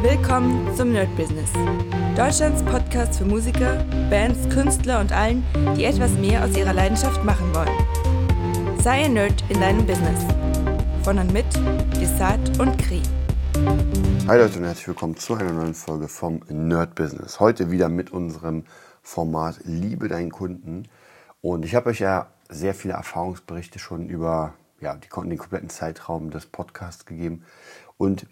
[0.00, 1.50] Willkommen zum Nerd Business.
[2.16, 5.44] Deutschlands Podcast für Musiker, Bands, Künstler und allen,
[5.76, 8.78] die etwas mehr aus ihrer Leidenschaft machen wollen.
[8.80, 10.24] Sei ein Nerd in deinem Business.
[11.02, 11.46] Von und mit
[12.00, 13.02] Desart und Kri.
[14.28, 17.40] Hi Leute und herzlich willkommen zu einer neuen Folge vom Nerd Business.
[17.40, 18.66] Heute wieder mit unserem
[19.02, 20.84] Format Liebe deinen Kunden.
[21.40, 26.30] Und ich habe euch ja sehr viele Erfahrungsberichte schon über ja, die, den kompletten Zeitraum
[26.30, 27.42] des Podcasts gegeben.
[27.96, 28.28] Und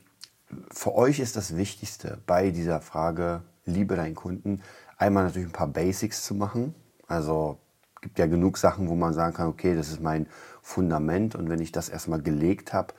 [0.70, 4.62] für euch ist das Wichtigste bei dieser Frage, liebe deinen Kunden,
[4.96, 6.74] einmal natürlich ein paar Basics zu machen.
[7.08, 7.58] Also
[8.00, 10.26] gibt ja genug Sachen, wo man sagen kann, okay, das ist mein
[10.62, 12.94] Fundament und wenn ich das erstmal gelegt habe,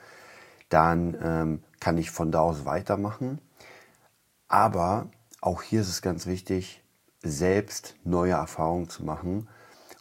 [0.68, 3.40] dann ähm, kann ich von da aus weitermachen.
[4.48, 5.08] Aber
[5.40, 6.82] auch hier ist es ganz wichtig,
[7.22, 9.48] selbst neue Erfahrungen zu machen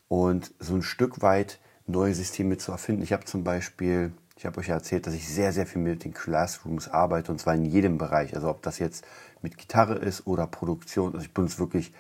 [0.08, 3.02] und so ein Stück weit neue Systeme zu erfinden.
[3.02, 6.04] Ich habe zum Beispiel ich habe euch ja erzählt, dass ich sehr, sehr viel mit
[6.04, 8.36] den Classrooms arbeite und zwar in jedem Bereich.
[8.36, 9.04] Also ob das jetzt
[9.42, 11.14] mit Gitarre ist oder Produktion.
[11.14, 11.92] Also ich benutze wirklich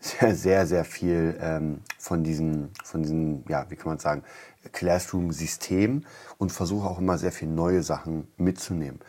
[0.00, 4.24] sehr, sehr, sehr viel ähm, von diesen, von diesen, ja, wie kann man sagen,
[4.72, 6.04] Classroom-System
[6.38, 9.00] und versuche auch immer sehr viel neue Sachen mitzunehmen.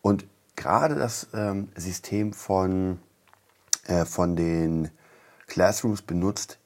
[0.00, 3.00] Und gerade das ähm, System von,
[3.86, 4.90] äh, von den
[5.48, 6.58] Classrooms benutzt,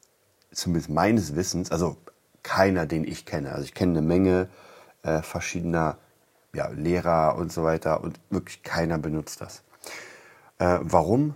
[0.52, 1.96] zumindest meines Wissens, also
[2.42, 3.52] keiner, den ich kenne.
[3.52, 4.48] Also ich kenne eine Menge
[5.02, 5.98] äh, verschiedener
[6.54, 9.62] ja, Lehrer und so weiter und wirklich keiner benutzt das.
[10.58, 11.34] Äh, warum?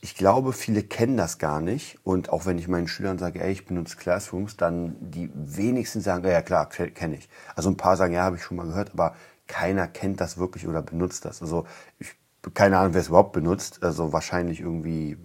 [0.00, 3.52] Ich glaube, viele kennen das gar nicht und auch wenn ich meinen Schülern sage, ey,
[3.52, 7.28] ich benutze Classrooms, dann die wenigsten sagen, ja klar, kenne ich.
[7.54, 9.14] Also ein paar sagen, ja, habe ich schon mal gehört, aber
[9.46, 11.42] keiner kennt das wirklich oder benutzt das.
[11.42, 11.66] Also
[11.98, 12.14] ich,
[12.54, 13.82] keine Ahnung, wer es überhaupt benutzt.
[13.82, 15.18] Also wahrscheinlich irgendwie,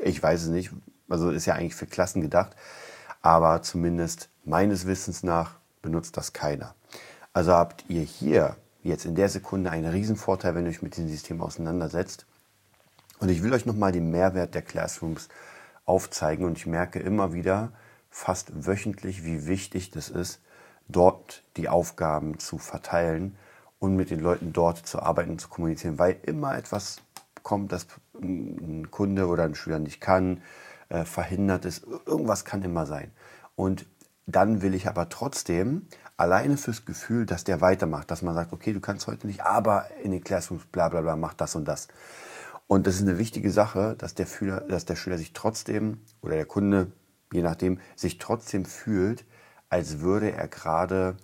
[0.00, 0.70] ich weiß es nicht.
[1.08, 2.56] Also ist ja eigentlich für Klassen gedacht.
[3.22, 6.74] Aber zumindest meines Wissens nach benutzt das keiner.
[7.36, 11.10] Also habt ihr hier jetzt in der Sekunde einen Riesenvorteil, wenn ihr euch mit diesem
[11.10, 12.24] System auseinandersetzt.
[13.18, 15.28] Und ich will euch nochmal den Mehrwert der Classrooms
[15.84, 16.46] aufzeigen.
[16.46, 17.72] Und ich merke immer wieder,
[18.08, 20.40] fast wöchentlich, wie wichtig das ist,
[20.88, 23.36] dort die Aufgaben zu verteilen
[23.80, 27.02] und mit den Leuten dort zu arbeiten und zu kommunizieren, weil immer etwas
[27.42, 30.40] kommt, das ein Kunde oder ein Schüler nicht kann,
[30.88, 31.86] äh, verhindert ist.
[32.06, 33.10] Irgendwas kann immer sein.
[33.56, 33.84] Und
[34.24, 38.72] dann will ich aber trotzdem alleine fürs Gefühl, dass der weitermacht, dass man sagt, okay,
[38.72, 41.88] du kannst heute nicht, aber in den Classrooms bla bla bla, mach das und das.
[42.66, 46.34] Und das ist eine wichtige Sache, dass der, Schüler, dass der Schüler sich trotzdem oder
[46.34, 46.90] der Kunde,
[47.32, 49.24] je nachdem, sich trotzdem fühlt,
[49.68, 51.16] als würde er gerade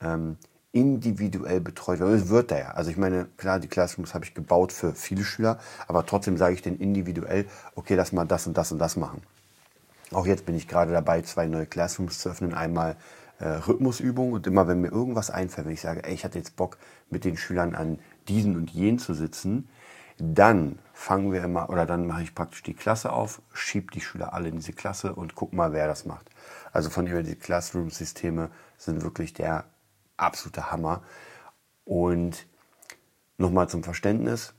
[0.00, 0.36] ähm,
[0.72, 2.18] individuell betreut werden.
[2.18, 2.70] Das wird er ja.
[2.72, 6.54] Also ich meine, klar, die Classrooms habe ich gebaut für viele Schüler, aber trotzdem sage
[6.54, 9.22] ich denen individuell, okay, lass mal das und das und das machen.
[10.12, 12.54] Auch jetzt bin ich gerade dabei, zwei neue Classrooms zu öffnen.
[12.54, 12.96] Einmal
[13.40, 16.56] äh, Rhythmusübungen und immer wenn mir irgendwas einfällt, wenn ich sage, ey, ich hatte jetzt
[16.56, 16.78] Bock
[17.08, 19.68] mit den Schülern an diesen und jenen zu sitzen,
[20.18, 24.34] dann fangen wir immer oder dann mache ich praktisch die Klasse auf, schiebe die Schüler
[24.34, 26.28] alle in diese Klasse und guck mal, wer das macht.
[26.72, 29.64] Also von über die Classroom-Systeme sind wirklich der
[30.18, 31.02] absolute Hammer.
[31.84, 32.46] Und
[33.38, 34.52] nochmal zum Verständnis,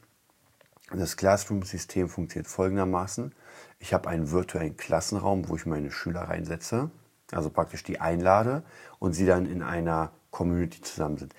[0.91, 3.33] das Classroom-System funktioniert folgendermaßen.
[3.77, 6.89] Ich habe einen virtuellen Klassenraum, wo ich meine Schüler reinsetze
[7.31, 8.63] also praktisch die einlade
[8.99, 11.33] und sie dann in einer Community zusammen sind.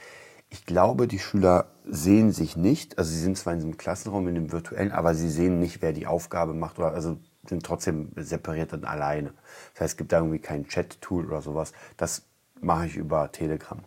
[0.50, 4.34] Ich glaube, die Schüler sehen sich nicht, also sie sind zwar in diesem Klassenraum, in
[4.34, 7.16] dem virtuellen, aber sie sehen nicht, wer die Aufgabe macht oder also
[7.48, 9.32] sind trotzdem separiert und alleine.
[9.72, 11.72] Das heißt, es gibt da irgendwie kein Chat-Tool oder sowas.
[11.96, 12.26] Das
[12.60, 13.80] mache ich über Telegram.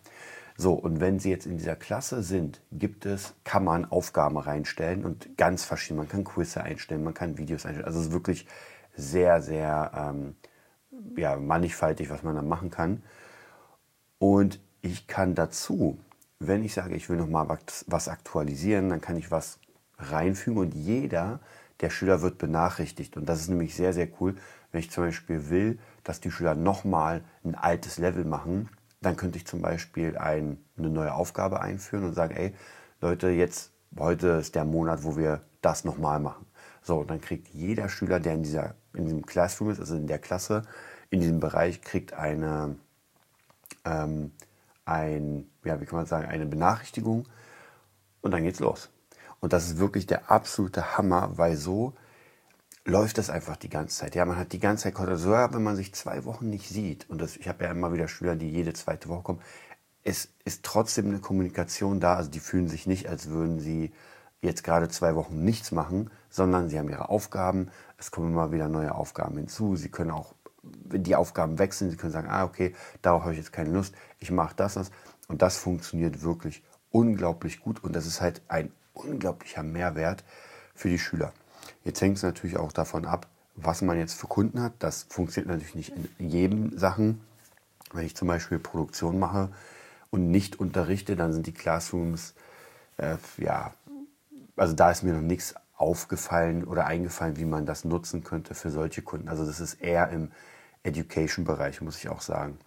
[0.58, 5.04] So, und wenn Sie jetzt in dieser Klasse sind, gibt es, kann man Aufgaben reinstellen
[5.04, 5.98] und ganz verschieden.
[5.98, 7.86] Man kann Quizze einstellen, man kann Videos einstellen.
[7.86, 8.48] Also es ist wirklich
[8.96, 10.36] sehr, sehr ähm,
[11.16, 13.04] ja, mannigfaltig, was man da machen kann.
[14.18, 16.00] Und ich kann dazu,
[16.40, 17.58] wenn ich sage, ich will noch mal
[17.88, 19.60] was aktualisieren, dann kann ich was
[19.98, 21.40] reinfügen und jeder
[21.82, 23.18] der Schüler wird benachrichtigt.
[23.18, 24.36] Und das ist nämlich sehr, sehr cool.
[24.72, 28.70] Wenn ich zum Beispiel will, dass die Schüler nochmal ein altes Level machen,
[29.02, 32.56] dann könnte ich zum Beispiel ein, eine neue Aufgabe einführen und sagen, ey,
[33.02, 36.46] Leute, jetzt, heute ist der Monat, wo wir das nochmal machen.
[36.82, 40.20] So, dann kriegt jeder Schüler, der in, dieser, in diesem Classroom ist, also in der
[40.20, 40.64] Klasse,
[41.16, 42.76] in diesem Bereich, kriegt eine,
[43.84, 44.32] ähm,
[44.86, 47.28] ein, ja, wie kann man sagen, eine Benachrichtigung
[48.22, 48.90] und dann geht's los.
[49.40, 51.94] Und das ist wirklich der absolute Hammer, weil so
[52.86, 54.16] läuft das einfach die ganze Zeit.
[54.16, 55.20] Ja, man hat die ganze Zeit Kontakt.
[55.20, 58.08] Sogar wenn man sich zwei Wochen nicht sieht, und das, ich habe ja immer wieder
[58.08, 59.42] Schüler, die jede zweite Woche kommen,
[60.04, 62.16] es ist trotzdem eine Kommunikation da.
[62.16, 63.92] Also die fühlen sich nicht, als würden sie
[64.42, 67.72] jetzt gerade zwei Wochen nichts machen, sondern sie haben ihre Aufgaben.
[67.98, 69.76] Es kommen immer wieder neue Aufgaben hinzu.
[69.76, 70.36] Sie können auch,
[70.86, 74.32] die Aufgaben wechseln, sie können sagen, ah, okay, darauf habe ich jetzt keine Lust, ich
[74.32, 74.92] mache das, das.
[75.28, 80.24] Und das funktioniert wirklich unglaublich gut und das ist halt ein unglaublicher Mehrwert
[80.74, 81.34] für die Schüler.
[81.84, 84.74] Jetzt hängt es natürlich auch davon ab, was man jetzt für Kunden hat.
[84.80, 87.22] Das funktioniert natürlich nicht in jedem Sachen.
[87.94, 89.50] Wenn ich zum Beispiel Produktion mache
[90.10, 92.34] und nicht unterrichte, dann sind die Classrooms,
[92.98, 93.74] äh, ja,
[94.56, 98.70] also da ist mir noch nichts aufgefallen oder eingefallen, wie man das nutzen könnte für
[98.70, 99.30] solche Kunden.
[99.30, 100.32] Also das ist eher im
[100.84, 102.58] Education-Bereich, muss ich auch sagen.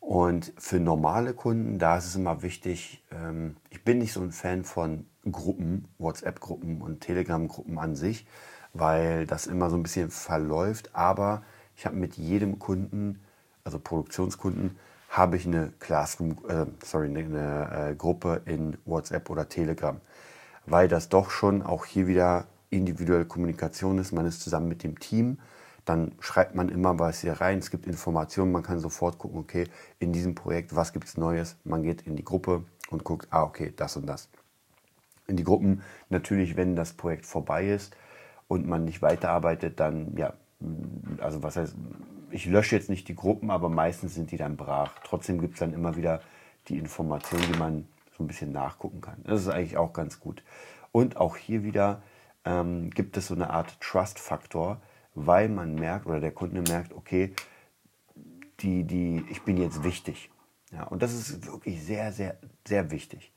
[0.00, 4.32] Und für normale Kunden, da ist es immer wichtig, ähm, ich bin nicht so ein
[4.32, 8.26] Fan von Gruppen, WhatsApp-Gruppen und Telegram-Gruppen an sich,
[8.72, 10.90] weil das immer so ein bisschen verläuft.
[10.94, 11.42] Aber
[11.76, 13.20] ich habe mit jedem Kunden,
[13.62, 14.76] also Produktionskunden,
[15.08, 20.00] habe ich eine Classroom, äh, sorry, eine, eine äh, Gruppe in WhatsApp oder Telegram,
[20.66, 24.12] weil das doch schon auch hier wieder individuelle Kommunikation ist.
[24.12, 25.38] Man ist zusammen mit dem Team,
[25.84, 27.58] dann schreibt man immer was hier rein.
[27.58, 29.66] Es gibt Informationen, man kann sofort gucken, okay,
[29.98, 31.56] in diesem Projekt, was gibt es Neues?
[31.64, 34.28] Man geht in die Gruppe und guckt, ah, okay, das und das.
[35.26, 37.96] In die Gruppen natürlich, wenn das Projekt vorbei ist
[38.48, 40.34] und man nicht weiterarbeitet, dann ja,
[41.18, 41.74] also was heißt,
[42.30, 44.92] ich lösche jetzt nicht die Gruppen, aber meistens sind die dann brach.
[45.04, 46.20] Trotzdem gibt es dann immer wieder
[46.68, 49.22] die Informationen, die man so ein bisschen nachgucken kann.
[49.24, 50.42] Das ist eigentlich auch ganz gut.
[50.92, 52.02] Und auch hier wieder
[52.44, 54.80] ähm, gibt es so eine Art Trust-Faktor,
[55.14, 57.34] weil man merkt oder der Kunde merkt, okay,
[58.60, 60.30] die, die, ich bin jetzt wichtig.
[60.72, 63.32] Ja, und das ist wirklich sehr, sehr, sehr wichtig.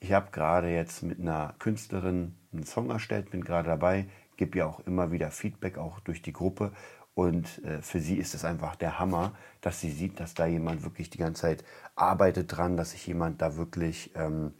[0.00, 4.66] Ich habe gerade jetzt mit einer Künstlerin einen Song erstellt, bin gerade dabei, gebe ja
[4.66, 6.72] auch immer wieder Feedback, auch durch die Gruppe.
[7.14, 10.82] Und äh, für sie ist es einfach der Hammer, dass sie sieht, dass da jemand
[10.82, 11.64] wirklich die ganze Zeit
[11.94, 14.54] arbeitet dran, dass sich jemand da wirklich ähm,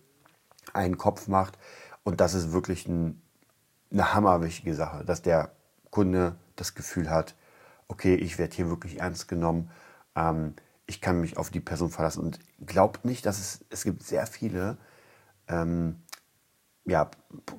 [0.72, 1.58] einen Kopf macht.
[2.04, 3.22] Und das ist wirklich ein,
[3.90, 5.52] eine hammerwichtige Sache, dass der
[5.90, 7.34] Kunde das Gefühl hat,
[7.88, 9.70] okay, ich werde hier wirklich ernst genommen,
[10.14, 10.55] ähm,
[10.87, 14.26] ich kann mich auf die Person verlassen und glaubt nicht, dass es, es gibt sehr
[14.26, 14.76] viele,
[15.48, 16.02] ähm,
[16.84, 17.10] ja,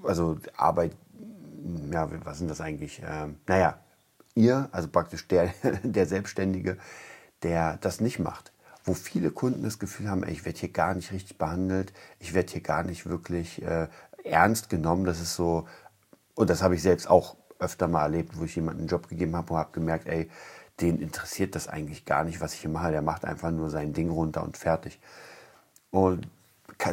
[0.03, 0.95] also Arbeit,
[1.91, 3.01] ja, was sind das eigentlich?
[3.05, 3.79] Ähm, naja,
[4.35, 5.53] ihr, also praktisch der,
[5.83, 6.77] der Selbstständige,
[7.43, 8.51] der das nicht macht.
[8.85, 12.33] Wo viele Kunden das Gefühl haben, ey, ich werde hier gar nicht richtig behandelt, ich
[12.33, 13.87] werde hier gar nicht wirklich äh,
[14.23, 15.05] ernst genommen.
[15.05, 15.67] Das ist so,
[16.35, 19.35] und das habe ich selbst auch öfter mal erlebt, wo ich jemanden einen Job gegeben
[19.35, 20.29] habe und habe gemerkt, ey,
[20.81, 22.91] den interessiert das eigentlich gar nicht, was ich hier mache.
[22.91, 24.99] Der macht einfach nur sein Ding runter und fertig.
[25.91, 26.27] Und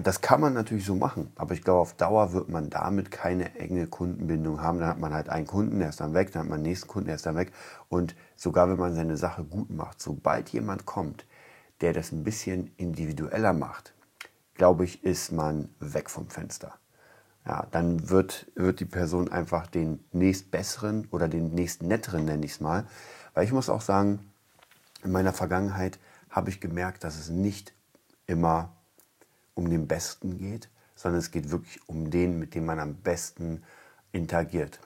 [0.03, 3.55] das kann man natürlich so machen, aber ich glaube, auf Dauer wird man damit keine
[3.57, 4.79] enge Kundenbindung haben.
[4.79, 6.89] Dann hat man halt einen Kunden, der ist dann weg, dann hat man einen nächsten
[6.89, 7.53] Kunden, der ist dann weg.
[7.89, 11.25] Und sogar wenn man seine Sache gut macht, sobald jemand kommt,
[11.81, 13.95] der das ein bisschen individueller macht,
[14.55, 16.75] glaube ich, ist man weg vom Fenster
[17.47, 22.53] ja, dann wird, wird die Person einfach den nächstbesseren oder den nächst netteren, nenne ich
[22.53, 22.87] es mal.
[23.35, 24.31] Weil ich muss auch sagen,
[25.03, 25.99] in meiner Vergangenheit
[26.29, 27.73] habe ich gemerkt, dass es nicht
[28.27, 28.73] immer
[29.61, 33.63] um den Besten geht, sondern es geht wirklich um den, mit dem man am besten
[34.13, 34.81] interagiert.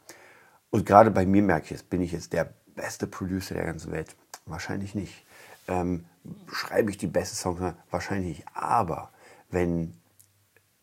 [0.71, 3.93] Und gerade bei mir merke ich es, bin ich jetzt der beste Producer der ganzen
[3.93, 4.17] Welt?
[4.47, 5.25] Wahrscheinlich nicht.
[5.69, 6.05] Ähm,
[6.53, 7.75] schreibe ich die beste Songs?
[7.91, 8.49] Wahrscheinlich nicht.
[8.53, 9.11] Aber
[9.51, 9.95] wenn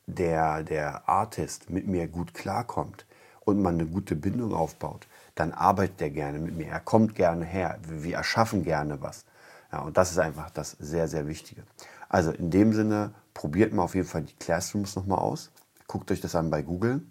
[0.08, 3.06] der, der Artist mit mir gut klarkommt
[3.42, 6.68] und man eine gute Bindung aufbaut, dann arbeitet er gerne mit mir.
[6.68, 7.78] Er kommt gerne her.
[7.86, 9.26] Wir erschaffen gerne was.
[9.72, 11.64] Ja, und das ist einfach das sehr, sehr Wichtige.
[12.10, 15.51] Also in dem Sinne, probiert mal auf jeden Fall die Classrooms nochmal aus.
[15.88, 17.06] Guckt euch das an bei Google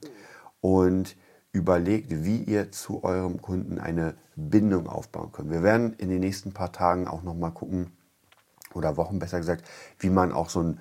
[0.60, 1.16] und
[1.52, 5.50] überlegt, wie ihr zu eurem Kunden eine Bindung aufbauen könnt.
[5.50, 7.92] Wir werden in den nächsten paar Tagen auch nochmal gucken,
[8.72, 9.64] oder Wochen besser gesagt,
[9.98, 10.80] wie man auch so ein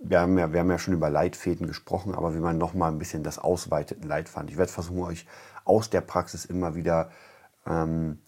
[0.00, 2.88] wir haben, ja, wir haben ja schon über Leitfäden gesprochen, aber wie man noch mal
[2.88, 4.48] ein bisschen das ausweitet, Leitfaden.
[4.48, 5.26] Ich werde versuchen, euch
[5.64, 7.10] aus der Praxis immer wieder
[7.66, 8.18] ähm,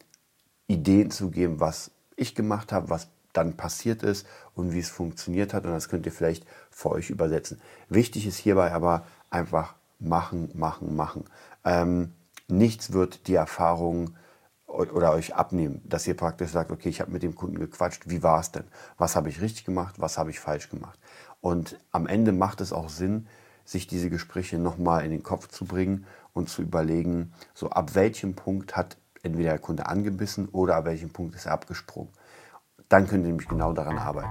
[0.66, 5.54] Ideen zu geben, was ich gemacht habe, was dann passiert ist und wie es funktioniert
[5.54, 5.64] hat.
[5.64, 7.60] Und das könnt ihr vielleicht für euch übersetzen.
[7.88, 11.24] Wichtig ist hierbei aber einfach machen, machen, machen.
[11.64, 12.12] Ähm,
[12.48, 14.14] nichts wird die Erfahrung
[14.66, 18.22] oder euch abnehmen, dass ihr praktisch sagt, okay, ich habe mit dem Kunden gequatscht, wie
[18.22, 18.64] war es denn?
[18.96, 20.98] Was habe ich richtig gemacht, was habe ich falsch gemacht?
[21.40, 23.26] Und am Ende macht es auch Sinn,
[23.64, 28.34] sich diese Gespräche nochmal in den Kopf zu bringen und zu überlegen, so ab welchem
[28.34, 32.10] Punkt hat entweder der Kunde angebissen oder ab welchem Punkt ist er abgesprungen.
[32.92, 34.28] Dann könnt ihr nämlich genau daran arbeiten.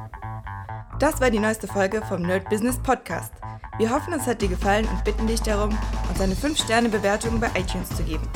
[0.99, 3.33] Das war die neueste Folge vom Nerd Business Podcast.
[3.79, 5.75] Wir hoffen, es hat dir gefallen und bitten dich darum,
[6.07, 8.29] uns eine 5-Sterne-Bewertung bei iTunes zu geben.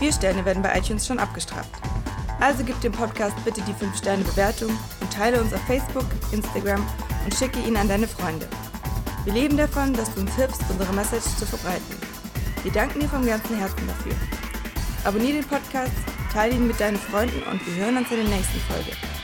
[0.00, 1.70] Vier Sterne werden bei iTunes schon abgestraft.
[2.40, 6.84] Also gib dem Podcast bitte die 5-Sterne-Bewertung und teile uns auf Facebook, Instagram
[7.24, 8.48] und schicke ihn an deine Freunde.
[9.22, 11.94] Wir leben davon, dass du uns hilfst, unsere Message zu verbreiten.
[12.64, 14.14] Wir danken dir vom ganzen Herzen dafür.
[15.04, 15.92] Abonnier den Podcast,
[16.32, 18.96] teile ihn mit deinen Freunden und wir hören uns in der nächsten Folge,